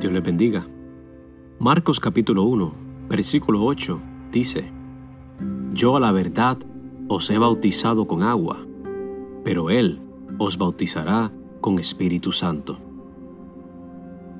[0.00, 0.66] Dios les bendiga.
[1.58, 2.74] Marcos capítulo 1,
[3.08, 3.98] versículo 8
[4.30, 4.70] dice,
[5.72, 6.58] Yo a la verdad
[7.08, 8.58] os he bautizado con agua,
[9.42, 10.00] pero Él
[10.38, 11.32] os bautizará
[11.62, 12.78] con Espíritu Santo.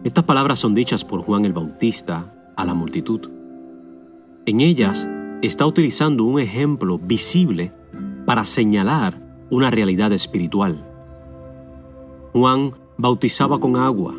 [0.05, 3.31] Estas palabras son dichas por Juan el Bautista a la multitud.
[4.45, 5.09] En ellas
[5.41, 7.73] está utilizando un ejemplo visible
[8.27, 10.87] para señalar una realidad espiritual.
[12.35, 14.15] Juan bautizaba con agua.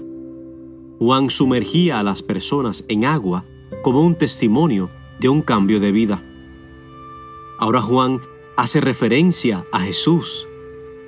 [0.99, 3.45] Juan sumergía a las personas en agua
[3.83, 4.89] como un testimonio
[5.19, 6.23] de un cambio de vida.
[7.59, 8.21] Ahora Juan
[8.55, 10.47] hace referencia a Jesús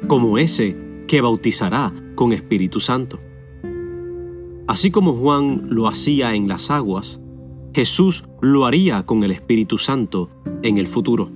[0.08, 3.20] como ese que bautizará con Espíritu Santo.
[4.68, 7.20] Así como Juan lo hacía en las aguas,
[7.74, 10.30] Jesús lo haría con el Espíritu Santo
[10.62, 11.32] en el futuro.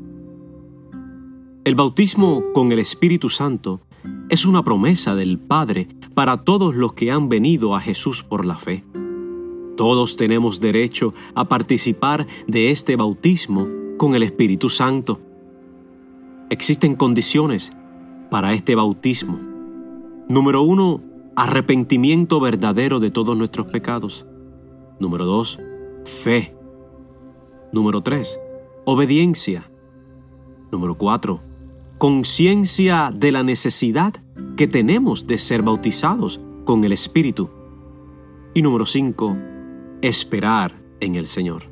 [1.64, 3.82] El bautismo con el Espíritu Santo
[4.30, 8.58] es una promesa del Padre para todos los que han venido a Jesús por la
[8.58, 8.84] fe.
[9.78, 15.20] Todos tenemos derecho a participar de este bautismo con el Espíritu Santo.
[16.50, 17.72] Existen condiciones
[18.30, 19.40] para este bautismo.
[20.30, 21.02] Número uno,
[21.36, 24.26] arrepentimiento verdadero de todos nuestros pecados.
[25.00, 25.60] Número dos,
[26.06, 26.56] fe.
[27.74, 28.40] Número 3.
[28.86, 29.68] Obediencia.
[30.72, 31.42] Número 4.
[32.04, 34.14] Conciencia de la necesidad
[34.58, 37.50] que tenemos de ser bautizados con el Espíritu.
[38.54, 39.38] Y número 5.
[40.02, 41.64] Esperar en el Señor.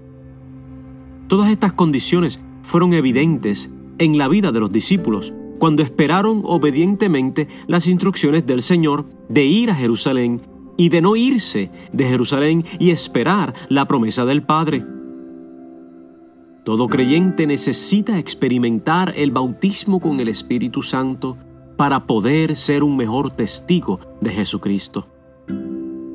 [1.28, 7.88] Todas estas condiciones fueron evidentes en la vida de los discípulos cuando esperaron obedientemente las
[7.88, 10.44] instrucciones del Señor de ir a Jerusalén
[10.78, 14.86] y de no irse de Jerusalén y esperar la promesa del Padre.
[16.64, 21.36] Todo creyente necesita experimentar el bautismo con el Espíritu Santo
[21.76, 25.08] para poder ser un mejor testigo de Jesucristo.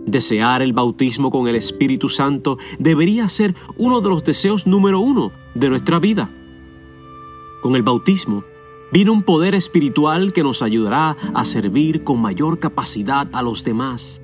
[0.06, 5.33] Desear el bautismo con el Espíritu Santo debería ser uno de los deseos número uno
[5.57, 6.30] de nuestra vida.
[7.61, 8.45] Con el bautismo
[8.92, 14.23] viene un poder espiritual que nos ayudará a servir con mayor capacidad a los demás.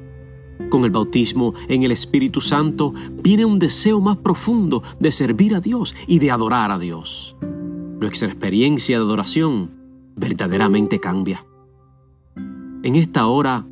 [0.71, 5.61] Con el bautismo en el Espíritu Santo viene un deseo más profundo de servir a
[5.61, 7.37] Dios y de adorar a Dios.
[8.00, 9.71] Nuestra experiencia de adoración
[10.17, 11.45] verdaderamente cambia.
[12.83, 13.67] En esta hora,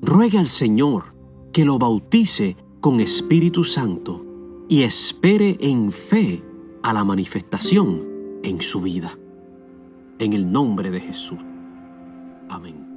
[0.00, 1.14] ruega al Señor
[1.52, 4.24] que lo bautice con Espíritu Santo
[4.68, 6.42] y espere en fe
[6.82, 8.02] a la manifestación
[8.42, 9.18] en su vida.
[10.18, 11.38] En el nombre de Jesús.
[12.48, 12.95] Amén.